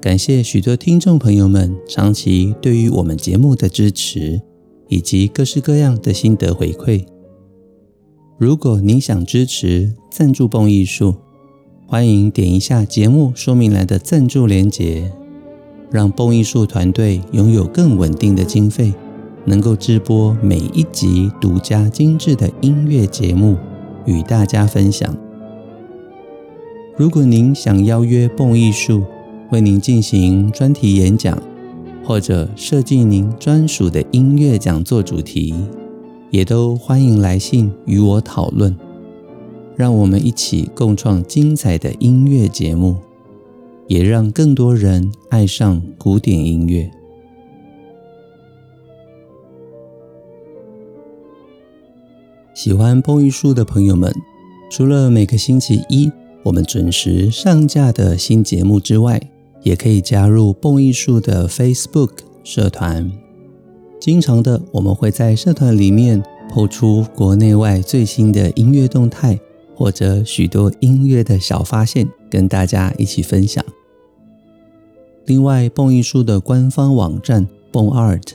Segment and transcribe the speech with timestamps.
[0.00, 4.40] 感谢许多听众朋友们长期对于我们节目的支持，
[4.86, 7.04] 以及各式各样的心得回馈。
[8.38, 11.16] 如果您想支持赞助蹦艺术，
[11.84, 15.10] 欢迎点一下节目说明栏的赞助连结，
[15.90, 18.94] 让蹦艺术团队拥有更稳定的经费，
[19.46, 23.56] 能够直播每一集独家精致的音乐节目
[24.06, 25.12] 与大家分享。
[26.96, 29.02] 如果您想邀约蹦艺术，
[29.50, 31.42] 为您进行专题演讲，
[32.04, 35.54] 或者设计您专属的音乐讲座主题，
[36.30, 38.76] 也都欢迎来信与我讨论。
[39.74, 42.96] 让我们一起共创精彩的音乐节目，
[43.86, 46.90] 也让更多人爱上古典音乐。
[52.52, 54.12] 喜欢蹦艺术的朋友们，
[54.70, 59.18] 除了每个星期一我们准时上架的新节目之外，
[59.62, 62.10] 也可以加入蹦艺术的 Facebook
[62.44, 63.10] 社团，
[64.00, 69.38] 经常的我们会在社团里面抛出国内外最新的音乐动态，
[69.74, 73.64] 或者许多音乐的小发现，跟大家一起分享。
[75.26, 78.32] 另外，蹦艺术的官方网站蹦 Art，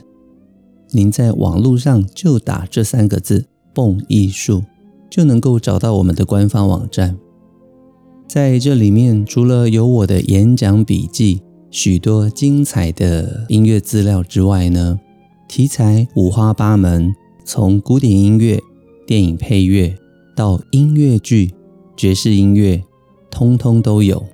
[0.90, 4.62] 您在网络上就打这三个字“蹦艺术”，
[5.10, 7.18] 就能够找到我们的官方网站。
[8.26, 11.40] 在这里面，除了有我的演讲笔记、
[11.70, 14.98] 许多精彩的音乐资料之外呢，
[15.48, 18.58] 题材五花八门，从古典音乐、
[19.06, 19.94] 电影配乐
[20.34, 21.52] 到音乐剧、
[21.96, 22.82] 爵士音乐，
[23.30, 24.24] 通通都有，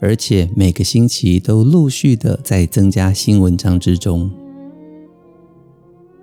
[0.00, 4.30] 而且每个星期都陆续的在增加新文章之中。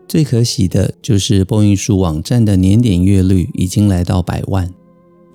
[0.08, 4.74] 最可喜的就是播音术网站的年点阅率已经来到百万。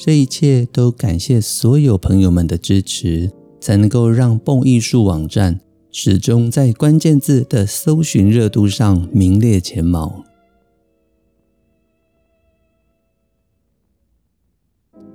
[0.04, 3.30] 这一切都感谢所有朋友们的支持，
[3.60, 5.60] 才能够让蹦艺术网站
[5.92, 10.24] 始终在关键字的搜寻热度上名列前茅。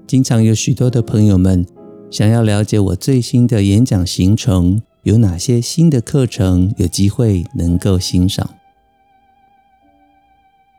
[0.07, 1.67] 经常有许多的朋友们
[2.09, 8.55] 想要了解我最新的演讲行程，有哪些新的课程有机会能够欣赏。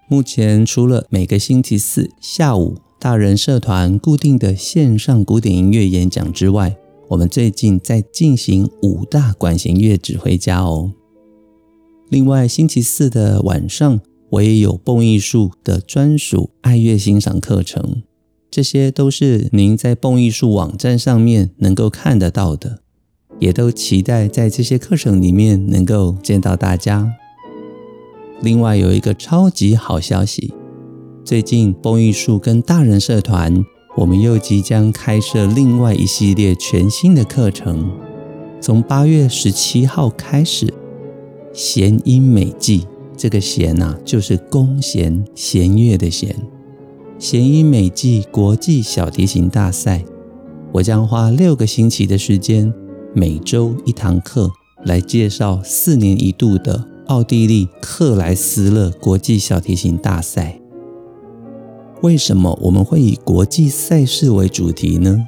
[0.09, 6.77] 目前除了每个星期四下午，大人社团固定的线上古典音乐演讲之外，
[7.07, 10.93] 我们最近在进行五大管弦乐指挥家哦。
[12.09, 14.01] 另外，星期四的晚上，
[14.31, 18.03] 我也有蹦艺术的专属爱乐欣赏课程，
[18.51, 22.81] 这些都是您在蹦艺术网站上面能够看得到的，
[23.39, 27.15] 也都期待在这些课程里面能够见到大家。
[28.43, 30.53] 另外，有一个超级好消息。
[31.29, 33.63] 最近，蹦艺术跟大人社团，
[33.99, 37.93] 我们又即将开设另外一系列全新的课程。
[38.63, 40.73] 从八月十七号开始，
[41.53, 46.35] 弦音美技，这个弦呐、啊，就是弓弦弦乐的弦。
[47.19, 50.03] 弦音美技国际小提琴大赛，
[50.73, 52.73] 我将花六个星期的时间，
[53.15, 54.51] 每周一堂课，
[54.87, 60.59] 来介绍四年一度的奥地利克莱斯勒国际小提琴大赛。
[62.03, 65.19] 为什么我们会以国际赛事为主题呢？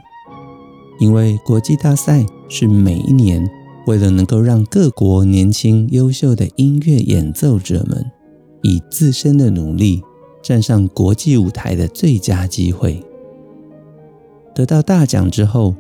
[1.00, 3.44] 因为国际大赛是每一年
[3.86, 8.04] 为了能够让各国年轻优秀的音乐演奏者们
[8.62, 10.00] 以自身的努力
[10.42, 13.02] 站上国际舞台的最佳机会。
[14.54, 15.74] 得到大奖之后，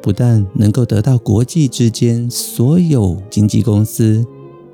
[0.00, 4.24] 不但能够得到国际之间所有经纪公司、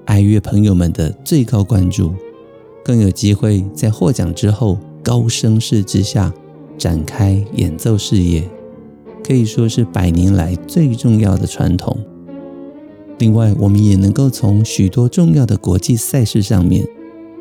[0.05, 2.13] 爱乐朋友们的最高关注，
[2.85, 4.77] 更有机会在获奖之后。
[5.03, 6.33] 高声势之下
[6.79, 8.49] 展开演奏事业，
[9.23, 11.97] 可以说是百年来最重要的传统。
[13.19, 16.85] 另外，我们也能够从许多重要的国际赛事上面，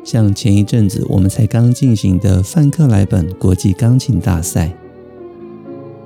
[0.04, 4.76] 像前一阵子我们才刚进行的范克莱本国际钢琴大赛，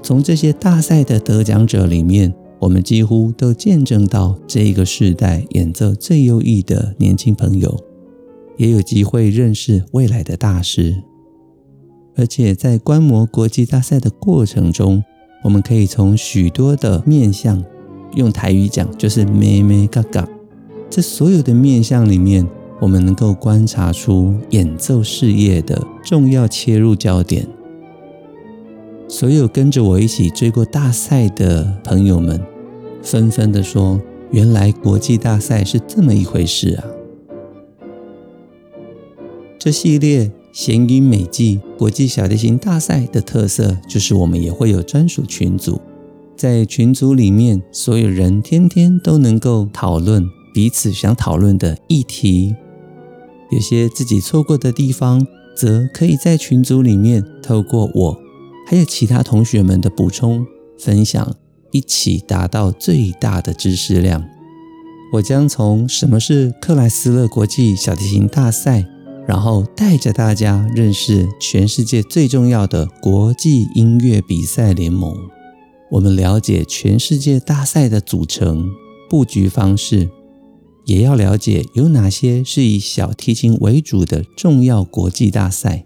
[0.03, 7.79] 从这些大赛的得奖者里面，我们几乎都见证到这个世代演奏最优异的年轻朋友，
[8.56, 11.03] 也有机会认识未来的大师。
[12.16, 15.04] 而且在观摩国际大赛的过程中，
[15.44, 17.62] 我们可以从许多的面向，
[18.14, 20.26] 用台语讲就是“咩咩嘎嘎”，
[20.88, 22.46] 这所有的面向里面，
[22.80, 27.46] 我们能够观察出演奏事业的重要切入焦点。
[29.08, 32.40] 所有跟着我一起追过大赛的朋友们，
[33.02, 34.00] 纷纷地说
[34.32, 36.84] ：“原来国际大赛是这么一回事啊！”
[39.58, 45.79] 这系列弦韵美记国际小提琴大赛的特色，就是我们也会有专属群组，
[46.35, 52.56] 在群组里面，所有人天天都能够讨论彼此想讨论的议题。
[53.50, 58.19] 有些自己错过的地方，则可以在群组里面透过我。
[58.67, 60.47] 还有其他同学们的补充
[60.79, 61.35] 分享，
[61.70, 64.25] 一起达到最大的知识量。
[65.12, 68.87] 我将从什么是克莱斯勒国际小提琴大赛，
[69.26, 75.17] 然后带着大家认识全世界最重要的国际音乐比赛联盟。
[75.90, 78.69] 我们了解全世界大赛的组成、
[79.08, 80.08] 布局方式，
[80.84, 85.84] 也要了解有哪些是以小提琴为主的重要国际大赛。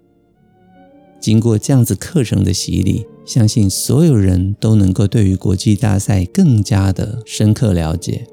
[1.19, 8.25] 经过这样子课程的洗礼，相信所有人都能够对于国际大赛更加的深刻了解。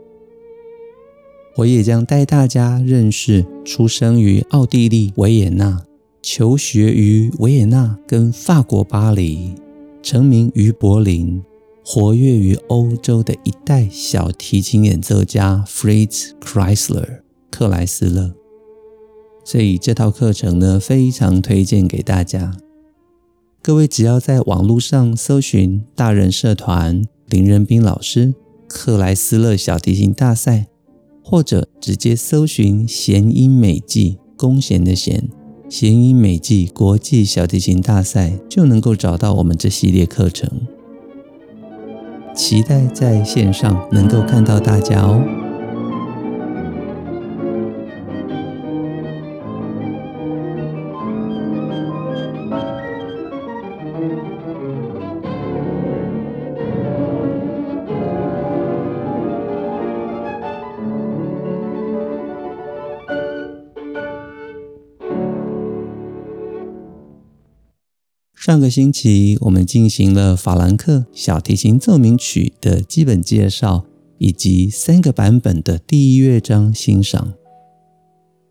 [1.58, 5.82] 我也将带大家认识出生于奥地利维也纳、
[6.22, 9.54] 求学于维也纳跟法国巴黎、
[10.00, 11.42] 成名于柏林、
[11.84, 18.32] 活跃于欧洲的一代小提琴演奏家 Fritz Kreisler 克莱斯勒。
[19.44, 22.56] 所以这套课程呢，非常推荐给大家。
[23.60, 28.32] 各位只要在网络上搜寻“大人社团林仁斌老师
[28.68, 30.68] 克莱斯勒小提琴大赛”，
[31.30, 35.28] 或者直接搜寻“弦音美技”弓弦的弦
[35.68, 40.50] “弦音美技国际小提琴大赛”，就能够找到我们这系列课程。
[42.34, 45.47] 期待在线上能够看到大家哦。
[68.38, 73.84] 上个星期，我们进行了法兰克小提琴奏鸣曲的基本介绍，
[74.18, 77.34] 以及三个版本的第一乐章欣赏。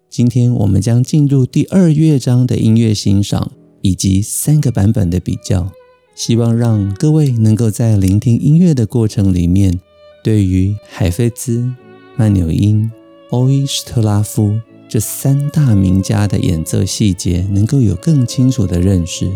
[0.09, 5.71] 今天，我们将进入第二乐章的音乐欣赏，以及三个版本的比较。
[6.13, 9.79] 希望让各位能够在聆听音乐的过程里面，
[10.21, 11.71] 对于海菲兹、
[12.17, 12.91] 曼纽因、
[13.29, 19.31] 欧伊史特拉夫这三大名家的演奏细节，能够有更清楚的认识。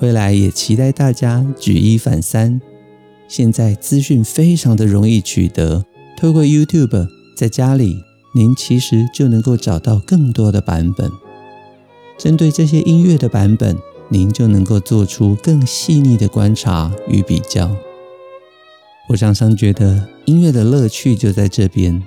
[0.00, 2.60] 未来也期待大家举一反三。
[3.28, 5.84] 现在资讯非常的容易取得，
[6.16, 8.02] 透过 YouTube，在家里
[8.34, 11.10] 您其实就能够找到更多的版本。
[12.18, 13.76] 针对这些音乐的版本，
[14.08, 17.74] 您就能够做出更细腻的观察与比较。
[19.08, 22.02] 我常常觉得音乐的乐趣就在这边，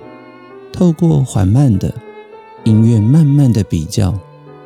[0.72, 1.92] 透过缓慢的
[2.64, 4.18] 音乐，慢慢的比较，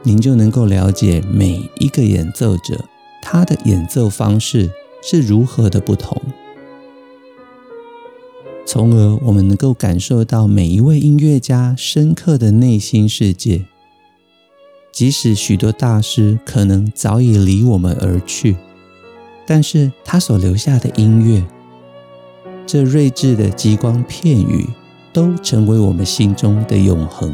[0.02, 2.84] 您就能够了解每一个演奏者。
[3.22, 4.70] 他的演奏方式
[5.02, 6.20] 是如何的不同，
[8.66, 13.64] 从而我们能够感受到每一位音乐家深刻的内心世界。
[14.92, 18.56] 即使许多大师可能早已离我们而去，
[19.46, 21.42] 但是他所留下的音乐，
[22.66, 24.68] 这睿智的激光片语，
[25.12, 27.32] 都成为我们心中的永恒。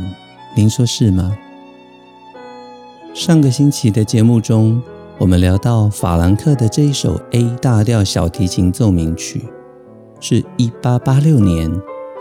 [0.55, 1.37] 您说是吗？
[3.13, 4.81] 上个星期的节目中，
[5.21, 9.43] 我们聊到法兰克的这一首 A 大调小提琴奏鸣曲，
[10.21, 11.69] 是一八八六年，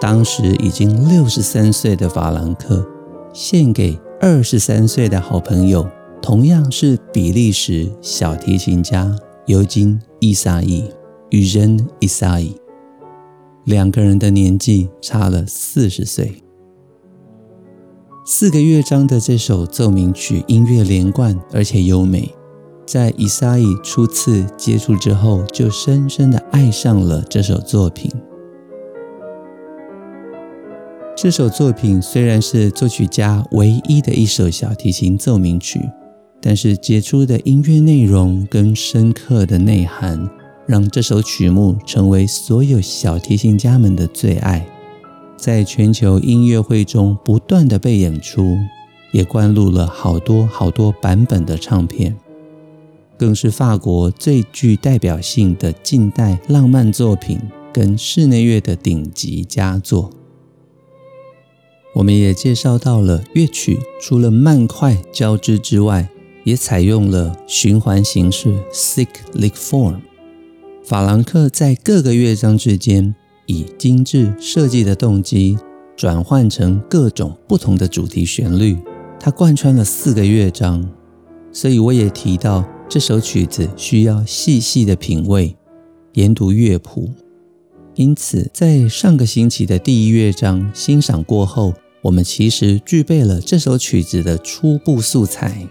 [0.02, 2.84] 当时已经六十三岁的法兰克
[3.32, 5.88] 献给二十三岁的好朋友，
[6.24, 10.84] 同样是比利时小提琴家尤金·伊萨伊
[11.30, 12.56] 与人伊萨伊，
[13.66, 16.42] 两个人的年纪差了四十岁。
[18.26, 22.34] 四个乐章的这首奏鸣曲，音乐连贯而且优美。
[22.88, 28.10] 在伊萨伊初次接触之后，就深深的爱上了这首作品。
[31.14, 35.82] 这首作品虽然是作曲家唯一的一首小提琴奏鸣曲，
[36.42, 40.30] 但是杰出的音乐内容跟深刻的内涵，
[40.66, 44.66] 让这首曲目成为所有小提琴家们的最爱，
[45.36, 48.56] 在全球音乐会中不断的被演出，
[49.12, 52.16] 也灌录了好多好多版本的唱片。
[53.18, 57.40] 更是法国最具代表性的近代浪漫作品
[57.74, 60.12] 跟室内乐的顶级佳作。
[61.94, 66.08] 我们也介绍到了乐曲除了慢快交织之外，
[66.44, 69.96] 也采用了循环形式 （cyclic form）。
[70.84, 73.16] 法兰克在各个乐章之间
[73.48, 75.58] 以精致设计的动机
[75.96, 78.78] 转换成各种不同的主题旋律，
[79.20, 80.88] 它贯穿了四个乐章。
[81.52, 85.54] 所以我也提到这首曲子需要细细的品味，
[86.14, 87.10] 研读乐谱。
[87.96, 95.68] 因此，在上个星期的第一乐章欣赏过后，我们其实具备了这首曲子的初步素材。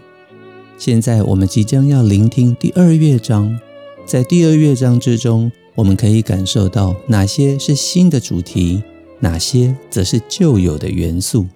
[0.77, 3.59] 现在我们即将要聆听第二乐章，
[4.05, 8.83] 在第二乐章之中，我们可以感受到哪些是新的主题，
[9.19, 11.47] 哪些则是旧有的元素。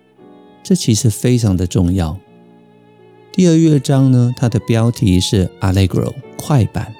[0.64, 2.18] 这其实非常的重要。
[3.34, 6.94] 第二乐章呢，它的标题是 Allegro 快板。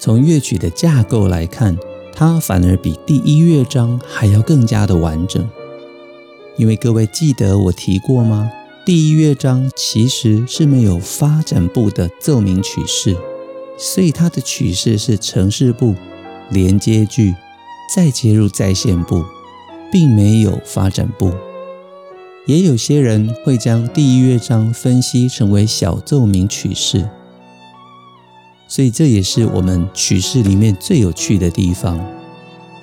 [0.00, 1.76] 从乐曲的架构来看，
[2.14, 5.46] 它反而比第一乐章还要更加的完整。
[6.56, 8.50] 因为各位记得我提过吗？
[8.86, 13.14] 第一乐章其实是没有发展部的奏鸣曲式，
[13.76, 15.94] 所以它的曲式是呈示部、
[16.50, 17.34] 连接句，
[17.94, 19.22] 再接入再现部，
[19.92, 21.30] 并没有发展部。
[22.44, 27.08] 也有些人会将第一乐章分析成为小奏鸣曲式，
[28.66, 32.04] 所以这也是我们曲式里面最有趣的地方。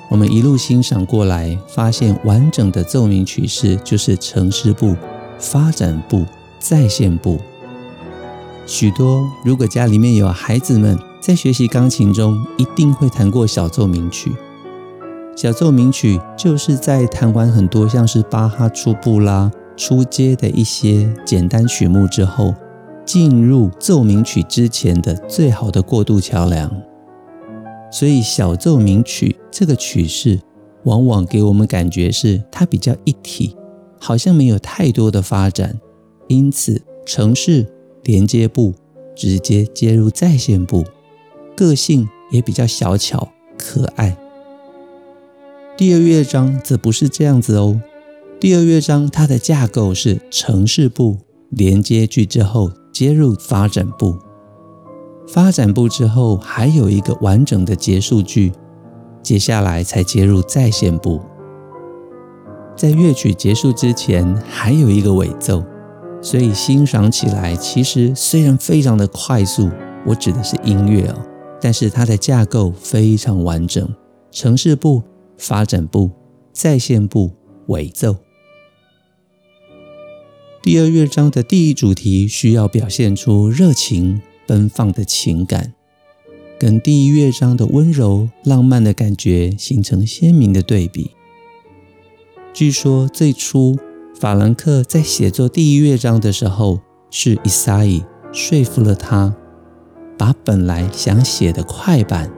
[0.09, 4.95] 我们一路欣赏过来，发现完整的奏鸣曲式就是呈示部、
[5.37, 6.25] 发展部、
[6.57, 7.37] 再现部。
[8.65, 14.31] 许多如果家里面有孩子们在学习钢琴中，一定会弹过小奏鸣曲。
[15.41, 22.53] 小奏鸣曲就是在弹完很多像是巴哈初步啦、初阶的一些简单曲目之后，
[23.05, 26.69] 进入奏鸣曲之前的最好的过渡桥梁。
[27.89, 30.41] 所以小奏鸣曲这个曲式，
[30.83, 33.55] 往往给我们感觉是它比较一体，
[33.97, 35.79] 好像没有太多的发展，
[36.27, 37.65] 因此城市
[38.03, 38.73] 连接部
[39.15, 40.83] 直接接入再现部，
[41.55, 44.17] 个性也比较小巧可爱。
[45.79, 47.79] 第二乐章则不是这样子哦。
[48.37, 51.17] 第二乐章它的架构是呈示部
[51.51, 54.17] 连接句之后接入发展部，
[55.25, 58.51] 发展部之后还有一个完整的结束句，
[59.23, 61.21] 接下来才接入再现部。
[62.75, 65.63] 在乐曲结束之前还有一个尾奏，
[66.21, 69.69] 所以欣赏起来其实虽然非常的快速，
[70.05, 71.15] 我指的是音乐哦，
[71.61, 73.87] 但是它的架构非常完整，
[74.29, 75.01] 呈示部。
[75.39, 76.11] 发展部、
[76.53, 77.31] 再现部、
[77.67, 78.17] 尾奏。
[80.61, 85.73] 第二乐章的第一主题需要表现出热情奔放的情感，
[86.59, 91.11] 跟第一乐章的温柔浪漫的感觉形成鲜明的对比。
[92.53, 93.77] 据说最初
[94.13, 98.03] 法兰克在写作第一乐章的时候，是伊萨伊
[98.33, 99.33] 说服了他，
[100.17, 102.29] 把本来想写的快板。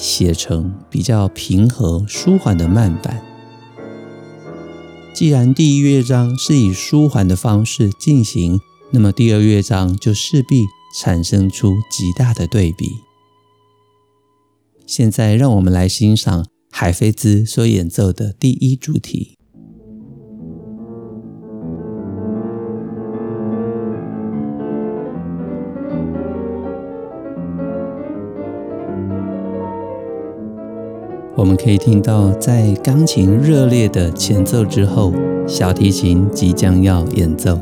[0.00, 3.22] 写成比较平和、舒缓的慢板。
[5.12, 8.58] 既然第一乐章是以舒缓的方式进行，
[8.92, 10.64] 那么第二乐章就势必
[10.98, 12.86] 产生出极大的对比。
[14.86, 19.36] 现在，让我们来欣赏海菲兹所演奏的第一主题。
[31.40, 35.10] 我们可以听到，在钢琴热烈的前奏之后，
[35.46, 37.58] 小提琴即将要演奏。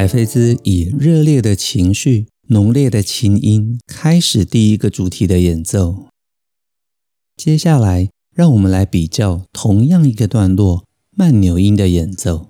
[0.00, 6.06] 海菲兹以热烈的情绪、浓烈的琴音开始第一个主题的演奏。
[7.36, 12.49] 接下来，让我们来比较同样一个段落慢纽音的演奏。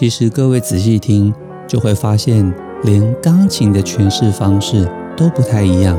[0.00, 1.30] 其实各位仔细听，
[1.68, 2.50] 就会发现，
[2.84, 5.94] 连钢琴的诠释方式都不太一样。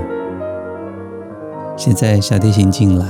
[1.77, 3.05] 现在小提琴进来。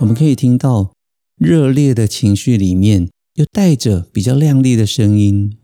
[0.00, 0.94] 我们可以听到
[1.36, 5.58] 热烈的情绪里面，又带着比较亮丽的声音。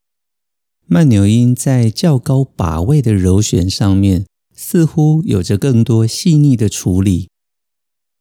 [0.86, 7.30] 慢纽音在较高把位的柔弦上面，似乎有着更多细腻的处理。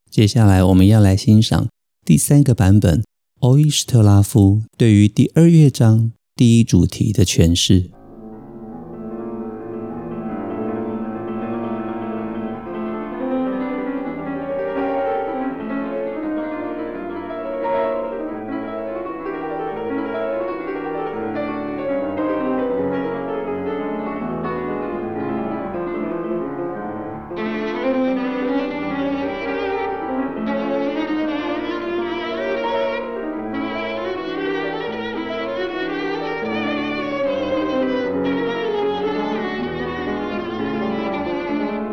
[0.10, 1.68] 接下来，我们要来欣赏
[2.06, 3.04] 第三个版本，
[3.42, 7.92] 欧伊史特拉夫对于第二乐章第一主题的诠释。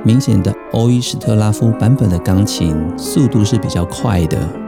[0.04, 4.61] 明显的欧伊史特拉夫版本的钢琴速度是比较快的。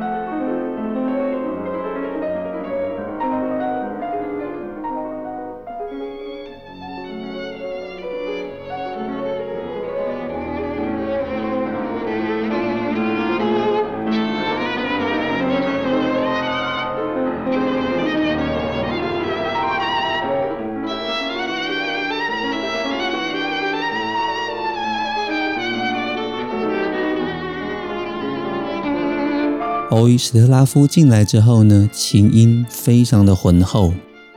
[29.95, 33.93] 欧伊史特拉夫进来之后呢，琴音非常的浑厚，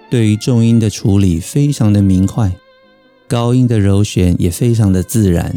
[0.08, 2.52] 对于重音的处理非常的明快，
[3.28, 5.56] 高音的柔弦也非常的自然。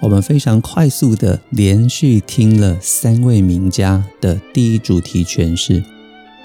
[0.00, 5.82] 我们非常快速的连续听了三位名家的第一主题诠释，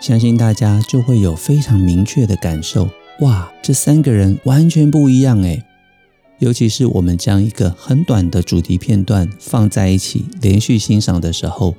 [0.02, 2.90] 相信大家就会有非常明确的感受。
[3.20, 5.64] 哇，这三个人完全不一样诶。
[6.40, 11.76] 尤其是我们将一个很短的主题片段放在一起连续欣赏的时候，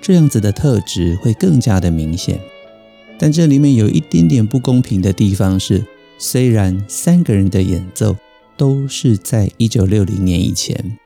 [0.00, 2.40] 这样子的特质会更加的明显。
[3.18, 5.84] 但这里面有一点点不公平的地方是，
[6.18, 8.16] 虽然三个人的演奏
[8.56, 10.96] 都是在一九六零年以前，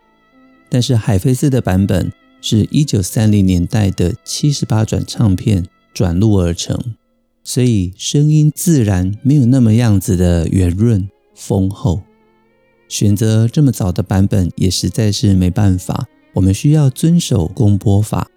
[0.68, 6.94] 但是海菲兹的版本是一九三零年代的七十八转唱片转录而成，
[7.42, 12.02] 所以声音自然没有那么样子的圆润丰厚。
[12.94, 18.30] 选择这么早的版本也实在是没办法，我们需要遵守公播法。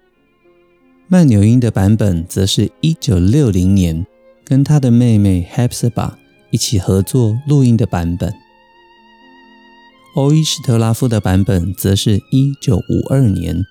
[1.06, 4.04] 慢纽音的版本则是一九六零年
[4.44, 6.14] 跟他的妹妹 Hepsa
[6.50, 8.34] 一起合作录音的版本。
[10.16, 13.64] 欧伊史特拉夫的版本则是一九五二年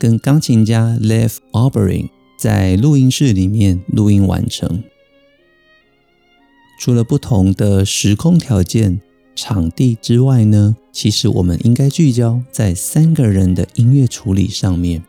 [0.00, 4.82] 跟钢琴家 Lev Oborin 在录音室里面录音完成。
[6.80, 9.00] 除了不同的时空条件，
[9.34, 15.02] 场地之外呢，其实我们应该聚焦在三个人的音乐处理上面。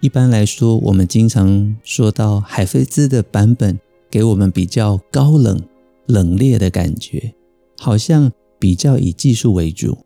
[0.00, 3.78] 一般来说，我们经常说到海菲兹的版本
[4.10, 5.62] 给我们比较高冷、
[6.06, 7.34] 冷冽的感觉，
[7.78, 9.98] 好像比较以技术为主。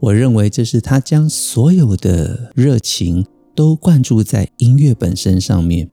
[0.00, 5.90] 我认为这是他将所有的热情都灌注在音乐本身上面，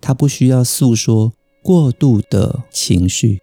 [0.00, 1.32] 他不需要诉说
[1.62, 3.40] 过度的情绪。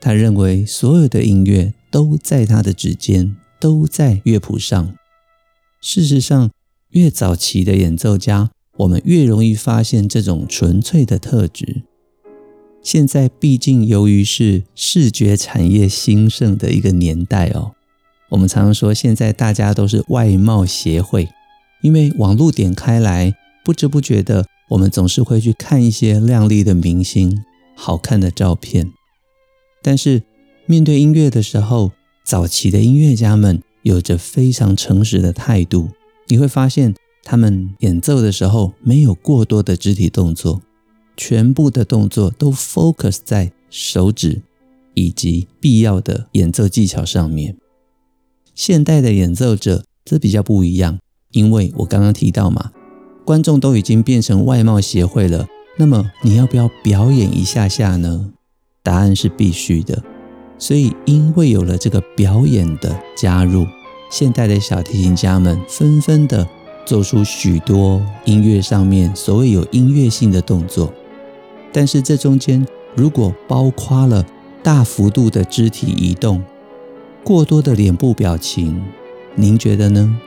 [0.00, 4.94] 他认为所有的音乐都在他的指尖，都在乐谱上。
[5.80, 6.50] 事实上，
[6.90, 11.82] 越早期的演奏家，我们越容易发现这种纯粹的特质。
[12.80, 17.72] 现在毕竟由于是视觉产业兴盛的一个年代哦，
[18.30, 21.28] 我们常常说现在大家都是外貌协会，
[21.82, 23.34] 因为网络点开来，
[23.64, 28.92] 不知不觉的，我们总是会去看一些亮丽的明星、好看的照片。
[29.82, 30.22] 但是
[30.66, 31.92] 面对音乐的时候，
[32.24, 35.88] 早期的音乐家们有着非常诚实的态度。
[36.26, 40.60] 你会发现，他们演奏的时候没有过多的肢体动作，
[41.16, 44.42] 全部的动作都 focus 在手指
[44.94, 47.56] 以及必要的演奏技巧上面。
[48.54, 50.98] 现代的演奏者则比较不一样，
[51.30, 52.72] 因为我刚刚提到嘛，
[53.24, 55.46] 观众都已经变成外貌协会了，
[55.78, 58.32] 那么你要不要表演一下下呢？
[58.88, 60.02] 答案是必须的，
[60.56, 63.66] 所以因为有了这个表演的加入，
[64.08, 66.48] 现代的小提琴家们纷纷的
[66.86, 70.90] 做出许多音乐上面所谓有音乐性的动作，
[71.70, 74.24] 但是这中间如果包括了
[74.62, 76.42] 大幅度的肢体移动、
[77.22, 78.82] 过多的脸部表情，
[79.34, 80.18] 您觉得呢？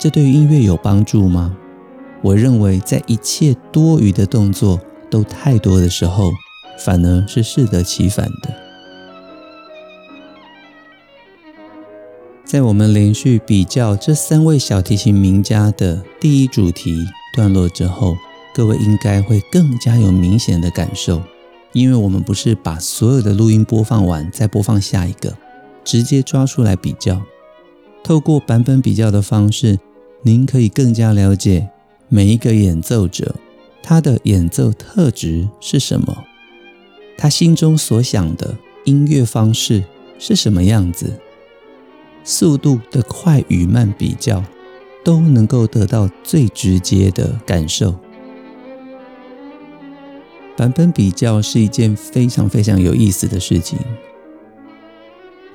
[0.00, 1.54] 这对音乐有帮助吗？
[2.22, 6.32] 我认为，在一切多余的动作都太多的时候，
[6.78, 8.54] 反而是适得其反的。
[12.44, 18.16] 在我们连续比较这三位小提琴名家的第一主题段落之后，
[18.54, 21.22] 各位应该会更加有明显的感受，
[21.74, 25.36] 因为我们不是把所有的录音播放完再播放下一个，
[25.84, 27.20] 直接抓出来比较，
[28.02, 29.78] 透过版本比较的方式。
[30.22, 31.68] 您可以更加了解
[32.08, 33.36] 每一个演奏者，
[33.82, 36.24] 他的演奏特质是什么，
[37.18, 39.84] 他心中所想的音乐方式
[40.18, 41.20] 是什么样子，
[42.22, 44.42] 速度的快与慢比较，
[45.04, 47.94] 都能够得到最直接的感受。
[50.56, 53.78] 版本比较是一件非常非常有意思的事情，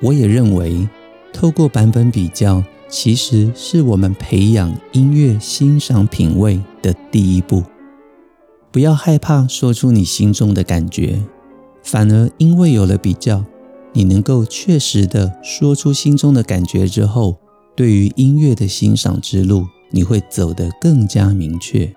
[0.00, 0.86] 我也认为
[1.32, 2.62] 透过版本比较。
[2.86, 7.64] 其实是我们培养音乐欣赏品味的第一步。
[8.70, 11.20] 不要害怕说出你心中的感觉，
[11.84, 13.44] 反而因为有了比较，
[13.92, 17.36] 你能够确实的说出心中的感觉之后，
[17.76, 21.94] 对于音乐的欣赏之路，你会走得更加明确。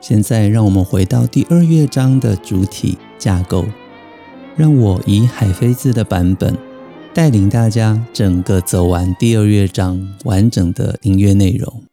[0.00, 3.64] 现在，让我们回到第二乐章的主体架构，
[4.56, 6.54] 让我以海飞丝的版本。
[7.14, 11.84] 带领大家整个走完第二乐章完整的音乐内容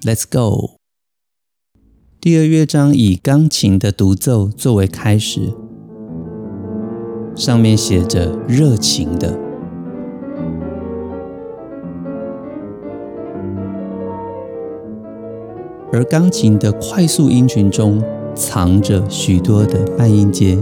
[0.00, 0.83] ，Let's go。
[2.24, 5.52] 第二乐章以钢琴的独奏作为开始，
[7.36, 9.28] 上面写着“热情的”，
[15.92, 18.02] 而钢琴的快速音群中
[18.34, 20.56] 藏着许多的半音阶，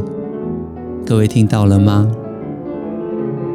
[1.06, 2.10] 各位听到了吗？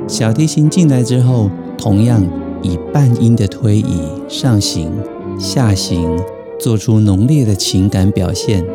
[0.07, 2.25] 小提琴进来之后，同样
[2.61, 4.93] 以半音的推移上行、
[5.37, 6.17] 下行，
[6.59, 8.65] 做出浓烈的情感表现。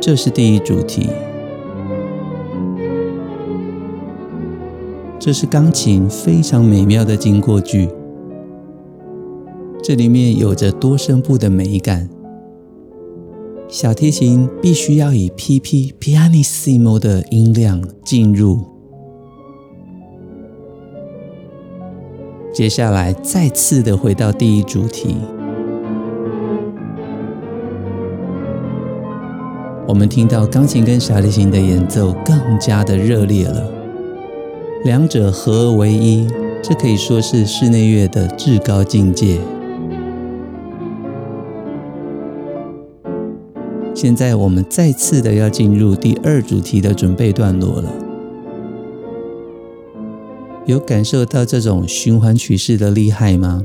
[0.00, 1.08] 这是第一主题。
[5.18, 7.88] 这是钢琴非常美妙的经过句，
[9.82, 12.08] 这里面有着多声部的美感。
[13.68, 18.58] 小提琴必须要以 pp pianissimo 的音量进入。
[22.52, 25.14] 接下来，再次的回到第一主题，
[29.86, 33.72] 我们听到钢琴跟小提琴的演奏更加的热烈了，
[34.84, 36.28] 两者合而为一，
[36.62, 39.38] 这可以说是室内乐的至高境界。
[43.94, 47.92] 现在，我们再次的要进入第二主题的准备段落了。
[50.66, 53.64] 有感受到这种循环曲式的厉害吗？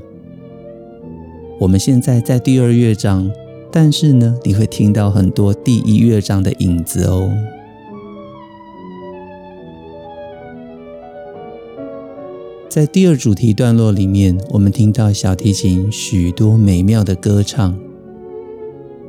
[1.59, 3.31] 我们现在在第二乐章，
[3.77, 7.29] 但是呢，你会听到很多第一乐章的影子哦。
[12.69, 17.77] 在第二主题段落里面，我们听到小提琴许多美妙的歌唱。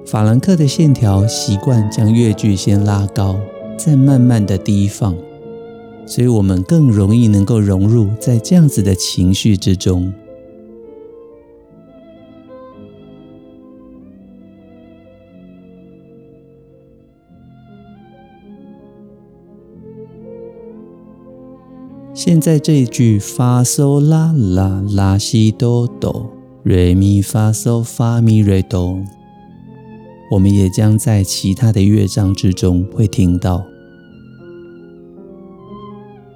[0.05, 3.38] 法兰克的线条习惯将乐句先拉高，
[3.79, 5.14] 再慢慢的低放。
[6.07, 10.12] 所以我们更容易能够融入在这样子的情绪之中。
[22.16, 29.05] 现在这一句发嗦拉拉拉西哆哆瑞咪发嗦发咪瑞哆，
[30.31, 33.62] 我们也将在其他的乐章之中会听到。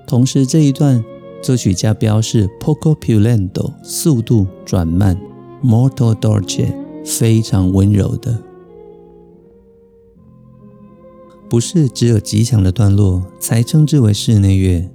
[0.06, 1.02] 同时，这一段
[1.40, 5.18] 作曲家标示 poco più lento，速度转慢
[5.64, 6.74] ，molto dolce，
[7.06, 8.38] 非常温柔的。
[11.48, 14.86] 不是只有极强的段落才称之为室内乐。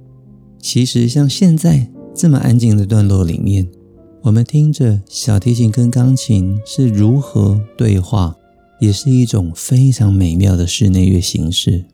[0.68, 3.68] 其实，像现在这么安静的段落里面，
[4.22, 8.34] 我们听着小提琴跟钢琴是如何对话，
[8.80, 11.84] 也是一种非常美妙的室内乐形式。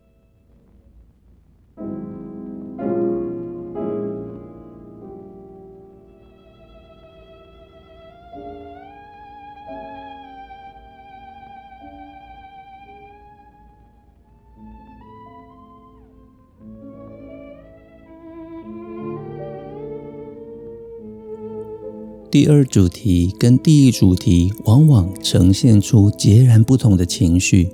[22.33, 27.69] 第二主题跟第一主题往往呈现出截然不同的情绪，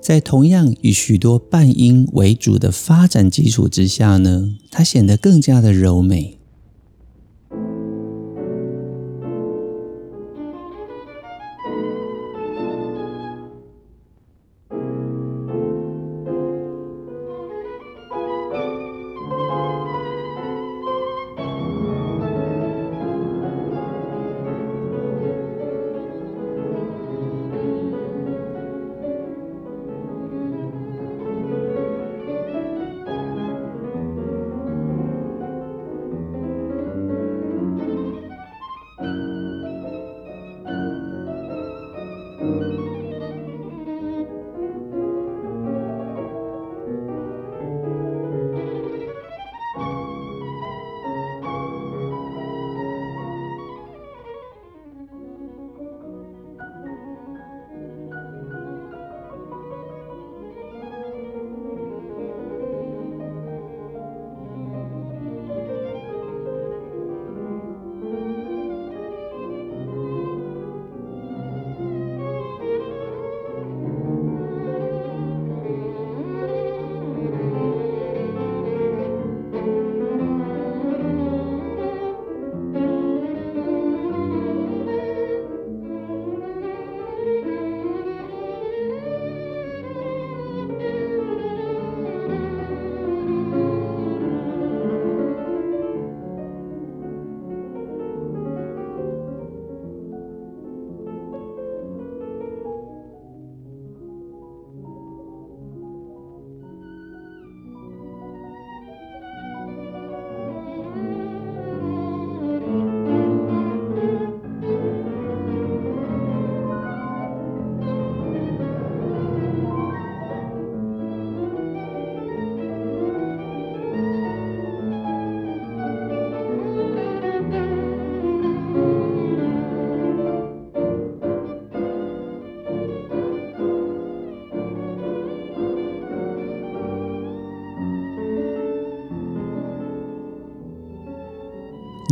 [0.00, 6.38] 在同样以许多半音为主的发展基础之下呢，它显得更加的柔美。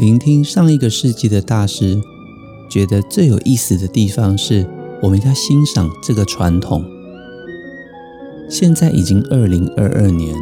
[0.04, 1.98] 聆听上一个世纪的大师，
[2.68, 4.66] 觉得最有意思的地方是，
[5.00, 6.84] 我们要欣赏这个传统。
[8.50, 10.36] 现在已经二零二二年，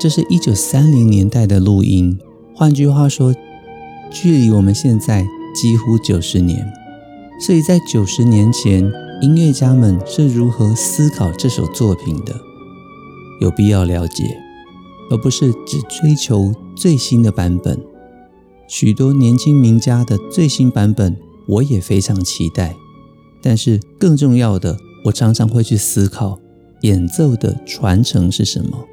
[0.00, 2.20] 这是一九三零年代的录音，
[2.54, 3.34] 换句话说，
[4.12, 6.64] 距离我们现在几乎九十年。
[7.44, 8.88] 所以在九十年前，
[9.20, 12.32] 音乐家们是如何思考这首作品的？
[13.40, 14.22] 有必要了解，
[15.10, 17.76] 而不是只追求最新的版本。
[18.68, 22.76] 许多年轻名家的最新版本，我也非常期待。
[23.40, 24.76] 但是更重要的，
[25.06, 26.38] 我常常会去思考
[26.82, 28.86] 演奏的传承是什么？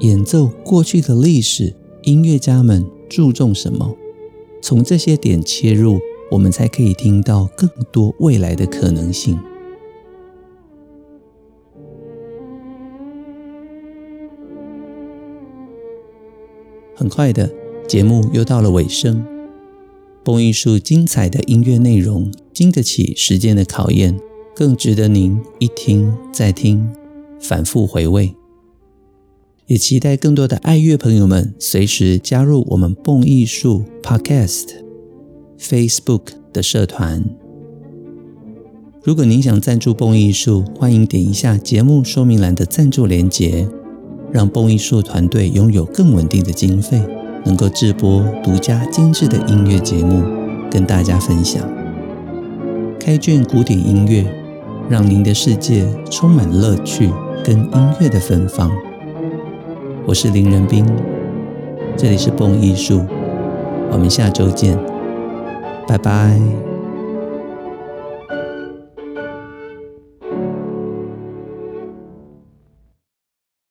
[0.00, 3.96] 演奏过去的历史，音乐家们注重什么？
[4.60, 5.98] 从这些点切入，
[6.30, 9.38] 我们才可以听到更多未来的可能性。
[16.94, 17.65] 很快的。
[17.86, 19.24] 节目又到了尾声，
[20.24, 24.18] 蹦艺术精彩的音乐内容经得起时间的考验，
[24.54, 26.90] 更值得您一听再听，
[27.40, 28.34] 反复回味。
[29.66, 34.66] 也期待更多的爱乐朋友们随时加入我们蹦艺术 Podcast
[35.58, 36.22] Facebook
[36.52, 37.24] 的社团。
[39.02, 43.68] 如果您想赞助蹦艺术，欢迎点一下节目说明栏的赞助连结，
[44.32, 47.00] 让蹦艺术团队拥有更稳定的经费。
[47.46, 50.22] 能够制播独家精致的音乐节目，
[50.68, 51.62] 跟大家分享。
[52.98, 54.26] 开卷古典音乐，
[54.90, 57.08] 让您的世界充满乐趣
[57.44, 58.70] 跟音乐的芬芳。
[60.04, 60.84] 我是林仁斌，
[61.96, 63.04] 这里是蹦艺术，
[63.92, 64.76] 我们下周见，
[65.86, 66.75] 拜拜。